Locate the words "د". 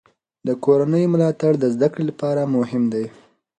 0.47-0.49, 1.59-1.65